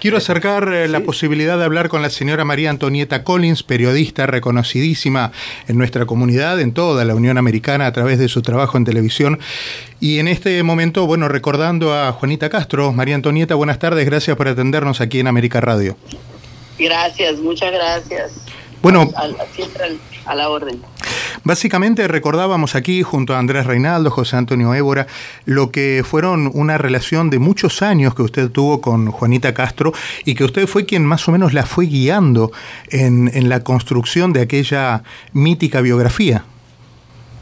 Quiero 0.00 0.16
acercar 0.16 0.72
eh, 0.72 0.86
la 0.86 1.00
posibilidad 1.00 1.58
de 1.58 1.64
hablar 1.64 1.88
con 1.88 2.02
la 2.02 2.10
señora 2.10 2.44
María 2.44 2.70
Antonieta 2.70 3.24
Collins, 3.24 3.64
periodista 3.64 4.28
reconocidísima 4.28 5.32
en 5.66 5.76
nuestra 5.76 6.06
comunidad, 6.06 6.60
en 6.60 6.72
toda 6.72 7.04
la 7.04 7.16
Unión 7.16 7.36
Americana, 7.36 7.86
a 7.86 7.92
través 7.92 8.20
de 8.20 8.28
su 8.28 8.40
trabajo 8.40 8.78
en 8.78 8.84
televisión. 8.84 9.40
Y 9.98 10.20
en 10.20 10.28
este 10.28 10.62
momento, 10.62 11.04
bueno, 11.06 11.26
recordando 11.26 11.92
a 11.92 12.12
Juanita 12.12 12.48
Castro. 12.48 12.92
María 12.92 13.16
Antonieta, 13.16 13.56
buenas 13.56 13.80
tardes, 13.80 14.06
gracias 14.06 14.36
por 14.36 14.46
atendernos 14.46 15.00
aquí 15.00 15.18
en 15.18 15.26
América 15.26 15.60
Radio. 15.60 15.96
Gracias, 16.78 17.40
muchas 17.40 17.72
gracias. 17.72 18.32
Bueno, 18.80 19.10
siempre 19.56 19.96
a 20.26 20.34
la 20.36 20.48
orden. 20.48 20.80
Básicamente 21.44 22.08
recordábamos 22.08 22.74
aquí 22.74 23.02
junto 23.02 23.34
a 23.34 23.38
Andrés 23.38 23.66
Reinaldo, 23.66 24.10
José 24.10 24.36
Antonio 24.36 24.74
Évora, 24.74 25.06
lo 25.44 25.70
que 25.70 26.02
fueron 26.04 26.50
una 26.52 26.78
relación 26.78 27.30
de 27.30 27.38
muchos 27.38 27.82
años 27.82 28.14
que 28.14 28.22
usted 28.22 28.50
tuvo 28.50 28.80
con 28.80 29.10
Juanita 29.10 29.54
Castro 29.54 29.92
y 30.24 30.34
que 30.34 30.44
usted 30.44 30.66
fue 30.66 30.84
quien 30.84 31.04
más 31.04 31.26
o 31.28 31.32
menos 31.32 31.54
la 31.54 31.64
fue 31.64 31.86
guiando 31.86 32.52
en, 32.90 33.30
en 33.32 33.48
la 33.48 33.64
construcción 33.64 34.32
de 34.32 34.42
aquella 34.42 35.02
mítica 35.32 35.80
biografía. 35.80 36.44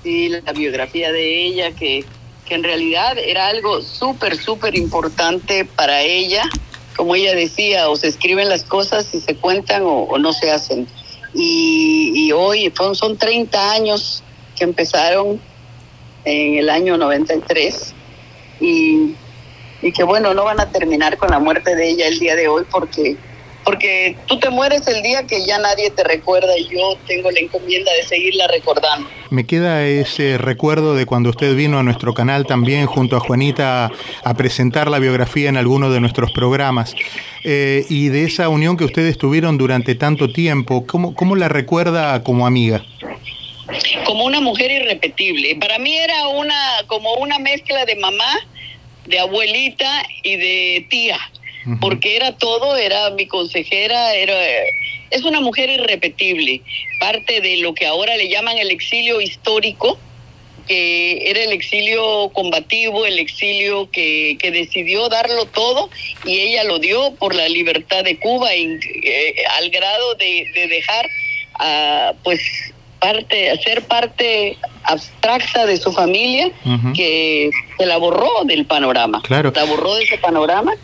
Sí, 0.02 0.28
la 0.28 0.52
biografía 0.52 1.10
de 1.10 1.46
ella 1.46 1.73
que, 1.73 2.04
que 2.46 2.54
en 2.54 2.62
realidad 2.62 3.18
era 3.18 3.48
algo 3.48 3.82
súper, 3.82 4.37
súper 4.37 4.76
importante 4.76 5.65
para 5.65 6.02
ella. 6.02 6.42
Como 6.96 7.15
ella 7.15 7.34
decía, 7.34 7.88
o 7.88 7.96
se 7.96 8.09
escriben 8.09 8.48
las 8.48 8.62
cosas 8.62 9.12
y 9.15 9.20
se 9.20 9.34
cuentan 9.34 9.82
o 9.84 10.16
no 10.18 10.32
se 10.32 10.51
hacen 10.51 10.87
y, 11.36 12.32
hoy 12.32 12.72
son 12.95 13.16
30 13.16 13.72
años 13.72 14.22
que 14.56 14.64
empezaron 14.64 15.40
en 16.24 16.59
el 16.59 16.70
año 16.70 16.96
93 16.96 17.95
y, 18.60 19.14
y 19.82 19.92
que 19.92 20.02
bueno, 20.02 20.34
no 20.34 20.45
van 20.45 20.60
a 20.60 20.70
terminar 20.70 21.16
con 21.18 21.30
la 21.30 21.38
muerte 21.38 21.76
de 21.76 21.90
ella 21.90 22.09
el 22.09 22.18
día 22.18 22.34
de 22.34 22.48
hoy 22.48 22.64
porque 22.70 23.16
porque 23.66 24.16
tú 24.26 24.38
te 24.38 24.48
mueres 24.48 24.86
el 24.86 25.02
día 25.02 25.26
que 25.26 25.44
ya 25.44 25.58
nadie 25.58 25.90
te 25.90 26.04
recuerda 26.04 26.56
y 26.56 26.68
yo 26.68 26.96
tengo 27.09 27.32
la 27.32 27.40
encomienda 27.40 27.90
de 27.95 28.04
seguirla 28.04 28.46
recordando. 28.46 29.10
Me 29.30 29.45
queda 29.45 29.84
ese 29.84 30.38
recuerdo 30.38 30.95
de 30.95 31.04
cuando 31.04 31.30
usted 31.30 31.54
vino 31.56 31.80
a 31.80 31.82
nuestro 31.82 32.14
canal 32.14 32.46
también 32.46 32.86
junto 32.86 33.16
a 33.16 33.20
Juanita 33.20 33.90
a 34.23 34.34
presentar 34.34 34.88
la 34.88 35.00
biografía 35.00 35.48
en 35.48 35.56
alguno 35.56 35.90
de 35.90 35.98
nuestros 35.98 36.30
programas 36.30 36.95
eh, 37.42 37.84
y 37.90 38.08
de 38.08 38.23
esa 38.23 38.48
unión 38.48 38.76
que 38.76 38.84
ustedes 38.84 39.18
tuvieron 39.18 39.58
durante 39.58 39.96
tanto 39.96 40.32
tiempo. 40.32 40.86
¿Cómo, 40.86 41.16
cómo 41.16 41.34
la 41.34 41.48
recuerda 41.48 42.23
como 42.23 42.46
amiga? 42.46 42.84
Como 44.04 44.26
una 44.26 44.40
mujer 44.40 44.70
irrepetible. 44.70 45.56
Para 45.56 45.80
mí 45.80 45.92
era 45.96 46.28
una 46.28 46.54
como 46.86 47.14
una 47.14 47.40
mezcla 47.40 47.84
de 47.84 47.96
mamá, 47.96 48.38
de 49.06 49.18
abuelita 49.18 50.04
y 50.23 50.36
de 50.36 50.86
tía 50.88 51.18
porque 51.80 52.16
era 52.16 52.36
todo, 52.36 52.76
era 52.76 53.10
mi 53.10 53.26
consejera, 53.26 54.14
era 54.14 54.34
es 55.10 55.22
una 55.22 55.40
mujer 55.40 55.70
irrepetible, 55.70 56.62
parte 57.00 57.40
de 57.40 57.58
lo 57.58 57.74
que 57.74 57.86
ahora 57.86 58.16
le 58.16 58.28
llaman 58.28 58.58
el 58.58 58.70
exilio 58.70 59.20
histórico, 59.20 59.98
que 60.66 61.30
era 61.30 61.42
el 61.42 61.52
exilio 61.52 62.30
combativo, 62.30 63.06
el 63.06 63.18
exilio 63.18 63.88
que, 63.90 64.36
que 64.41 64.50
decidió 64.50 65.08
darlo 65.08 65.47
todo 65.47 65.91
y 66.25 66.38
ella 66.38 66.64
lo 66.64 66.78
dio 66.78 67.14
por 67.14 67.34
la 67.34 67.48
libertad 67.48 68.03
de 68.03 68.19
Cuba 68.19 68.54
y, 68.54 68.78
eh, 69.04 69.34
al 69.58 69.70
grado 69.70 70.14
de, 70.16 70.44
dejar 70.69 71.08
a, 71.60 72.14
pues 72.25 72.41
parte, 72.98 73.56
ser 73.62 73.82
parte 73.82 74.58
abstracta 74.82 75.66
de 75.66 75.76
su 75.76 75.92
familia 75.92 76.50
que 76.94 77.50
se 77.78 77.86
la 77.86 77.98
borró 77.98 78.44
del 78.44 78.66
panorama. 78.66 79.22
Claro. 79.22 79.53
La 79.54 79.64
borró 79.64 79.94
de 79.94 80.04
ese 80.04 80.19
panorama 80.19 80.75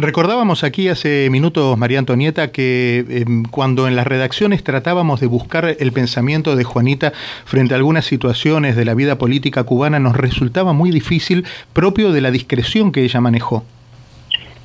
Recordábamos 0.00 0.64
aquí 0.64 0.88
hace 0.88 1.28
minutos, 1.28 1.76
María 1.76 1.98
Antonieta, 1.98 2.52
que 2.52 3.04
em, 3.06 3.44
cuando 3.44 3.86
en 3.86 3.96
las 3.96 4.06
redacciones 4.06 4.64
tratábamos 4.64 5.20
de 5.20 5.26
buscar 5.26 5.76
el 5.78 5.92
pensamiento 5.92 6.56
de 6.56 6.64
Juanita 6.64 7.12
frente 7.44 7.74
a 7.74 7.76
algunas 7.76 8.06
situaciones 8.06 8.76
de 8.76 8.86
la 8.86 8.94
vida 8.94 9.18
política 9.18 9.64
cubana, 9.64 9.98
nos 9.98 10.16
resultaba 10.16 10.72
muy 10.72 10.90
difícil, 10.90 11.44
propio 11.74 12.12
de 12.12 12.22
la 12.22 12.30
discreción 12.30 12.92
que 12.92 13.04
ella 13.04 13.20
manejó. 13.20 13.62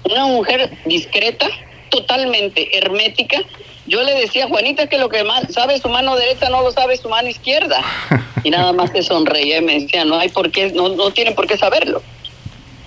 Una 0.10 0.26
mujer 0.28 0.72
discreta, 0.86 1.48
totalmente 1.90 2.78
hermética. 2.78 3.40
Yo 3.88 4.04
le 4.04 4.14
decía 4.14 4.46
a 4.46 4.48
Juanita 4.48 4.88
que 4.88 4.98
lo 4.98 5.10
que 5.10 5.26
más 5.26 5.54
sabe 5.54 5.80
su 5.80 5.90
mano 5.90 6.16
derecha 6.16 6.50
no 6.50 6.62
lo 6.62 6.72
sabe 6.72 6.96
su 6.96 7.10
mano 7.10 7.28
izquierda. 7.28 7.82
Y 8.46 8.52
nada 8.52 8.74
más 8.74 8.92
se 8.92 9.02
sonreía 9.02 9.58
y 9.58 9.64
me 9.64 9.80
decía, 9.80 10.06
no 10.06 10.20
hay 10.20 10.30
por 10.30 10.52
qué, 10.52 10.72
no, 10.72 10.90
no 10.90 11.10
tienen 11.10 11.34
por 11.34 11.48
qué 11.48 11.58
saberlo 11.58 12.04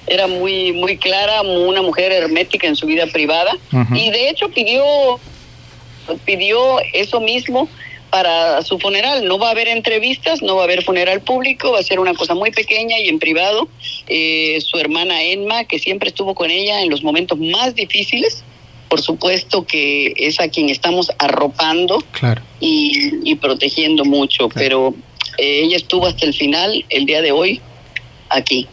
era 0.09 0.27
muy 0.27 0.73
muy 0.73 0.97
clara, 0.97 1.43
una 1.43 1.83
mujer 1.83 2.13
hermética 2.13 2.67
en 2.67 2.77
su 2.77 2.87
vida 2.87 3.07
privada 3.07 3.53
y 3.95 4.11
de 4.11 4.31
hecho 4.31 4.49
pidió 4.51 4.85
pidió 6.25 6.79
eso 6.93 7.21
mismo 7.21 7.69
para 8.11 8.63
su 8.63 8.79
funeral. 8.79 9.27
No 9.27 9.39
va 9.39 9.49
a 9.49 9.51
haber 9.51 9.69
entrevistas, 9.69 10.43
no 10.43 10.57
va 10.57 10.63
a 10.63 10.65
haber 10.65 10.83
funeral 10.83 11.21
público, 11.21 11.73
va 11.73 11.81
a 11.81 11.83
ser 11.83 12.01
una 12.01 12.15
cosa 12.15 12.35
muy 12.35 12.51
pequeña 12.51 12.99
y 12.99 13.09
en 13.09 13.19
privado. 13.19 13.69
Eh, 14.07 14.59
su 14.61 14.79
hermana 14.79 15.23
Enma, 15.23 15.65
que 15.65 15.79
siempre 15.79 16.09
estuvo 16.09 16.35
con 16.35 16.51
ella 16.51 16.83
en 16.83 16.91
los 16.91 17.03
momentos 17.03 17.39
más 17.39 17.75
difíciles, 17.75 18.43
por 18.89 19.03
supuesto 19.03 19.67
que 19.67 20.15
es 20.17 20.41
a 20.41 20.49
quien 20.49 20.71
estamos 20.71 21.13
arropando 21.19 22.03
y, 22.61 23.35
protegiendo 23.37 24.05
mucho, 24.05 24.49
pero 24.49 24.95
eh, 25.37 25.63
ella 25.65 25.77
estuvo 25.77 26.07
hasta 26.07 26.25
el 26.25 26.35
final, 26.35 26.85
el 26.89 27.05
día 27.05 27.21
de 27.21 27.33
hoy, 27.33 27.61
aquí. 28.31 28.67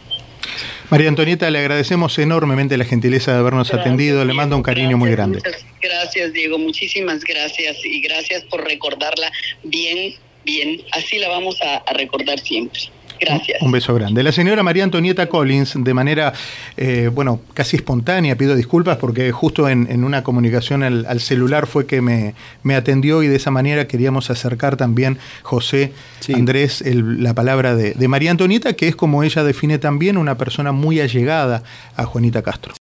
María 0.90 1.08
Antonieta, 1.08 1.50
le 1.50 1.58
agradecemos 1.58 2.16
enormemente 2.18 2.76
la 2.76 2.84
gentileza 2.84 3.32
de 3.32 3.38
habernos 3.38 3.74
atendido, 3.74 4.24
le 4.24 4.32
mando 4.34 4.56
un 4.56 4.62
cariño 4.62 4.96
muy 4.96 5.10
grande. 5.10 5.38
Muchas 5.44 5.64
gracias, 5.82 6.32
Diego, 6.32 6.58
muchísimas 6.58 7.24
gracias 7.24 7.84
y 7.84 8.00
gracias 8.00 8.44
por 8.44 8.64
recordarla 8.64 9.32
bien, 9.64 10.14
bien. 10.44 10.82
Así 10.92 11.18
la 11.18 11.28
vamos 11.28 11.58
a 11.60 11.92
recordar 11.92 12.38
siempre. 12.38 12.80
Gracias. 13.20 13.62
Un 13.62 13.72
beso 13.72 13.94
grande. 13.94 14.22
La 14.22 14.32
señora 14.32 14.62
María 14.62 14.84
Antonieta 14.84 15.28
Collins, 15.28 15.74
de 15.76 15.94
manera, 15.94 16.32
eh, 16.76 17.10
bueno, 17.12 17.40
casi 17.54 17.76
espontánea, 17.76 18.36
pido 18.36 18.54
disculpas 18.54 18.98
porque 18.98 19.32
justo 19.32 19.68
en, 19.68 20.04
una 20.04 20.22
comunicación 20.22 20.82
al, 20.82 21.20
celular 21.20 21.66
fue 21.66 21.86
que 21.86 22.00
me, 22.00 22.34
me, 22.62 22.74
atendió 22.74 23.22
y 23.22 23.28
de 23.28 23.36
esa 23.36 23.50
manera 23.50 23.86
queríamos 23.86 24.30
acercar 24.30 24.76
también, 24.76 25.18
José, 25.42 25.92
Andrés, 26.34 26.82
la 26.86 27.34
palabra 27.34 27.74
de, 27.74 27.92
de 27.92 28.08
María 28.08 28.30
Antonieta, 28.30 28.74
que 28.74 28.88
es 28.88 28.96
como 28.96 29.22
ella 29.22 29.42
define 29.44 29.78
también 29.78 30.16
una 30.16 30.36
persona 30.36 30.72
muy 30.72 31.00
allegada 31.00 31.62
a 31.96 32.04
Juanita 32.04 32.42
Castro. 32.42 32.74